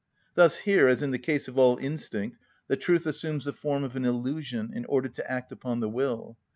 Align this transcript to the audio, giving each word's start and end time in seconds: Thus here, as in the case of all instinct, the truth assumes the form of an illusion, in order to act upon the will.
Thus 0.33 0.61
here, 0.61 0.87
as 0.87 1.03
in 1.03 1.11
the 1.11 1.19
case 1.19 1.47
of 1.47 1.59
all 1.59 1.77
instinct, 1.77 2.39
the 2.67 2.75
truth 2.75 3.05
assumes 3.05 3.45
the 3.45 3.53
form 3.53 3.83
of 3.83 3.95
an 3.95 4.03
illusion, 4.03 4.71
in 4.73 4.83
order 4.85 5.09
to 5.09 5.31
act 5.31 5.51
upon 5.51 5.79
the 5.79 5.89
will. 5.89 6.39